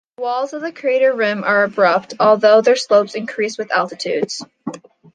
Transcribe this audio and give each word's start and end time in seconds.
The 0.17 0.23
walls 0.23 0.53
of 0.53 0.63
the 0.63 0.71
crater 0.71 1.13
rim 1.13 1.43
are 1.43 1.63
abrupt, 1.63 2.15
although 2.19 2.61
their 2.61 2.75
slopes 2.75 3.13
increase 3.13 3.59
with 3.59 3.71
altitudes. 3.71 4.43